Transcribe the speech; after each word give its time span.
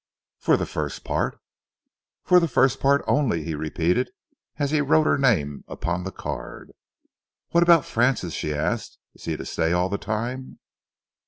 "For 0.39 0.57
the 0.57 0.65
first 0.65 1.03
part?" 1.03 1.39
"For 2.23 2.39
the 2.39 2.47
first 2.47 2.79
part 2.79 3.03
only," 3.05 3.43
he 3.43 3.53
repeated, 3.53 4.09
as 4.57 4.71
he 4.71 4.81
wrote 4.81 5.05
her 5.05 5.19
name 5.19 5.63
upon 5.67 6.05
the 6.05 6.11
card. 6.11 6.71
"What 7.51 7.61
about 7.61 7.85
Francis?" 7.85 8.33
she 8.33 8.51
asked. 8.51 8.97
"Is 9.13 9.25
he 9.25 9.37
to 9.37 9.45
stay 9.45 9.73
all 9.73 9.89
the 9.89 9.99
time?" 9.99 10.57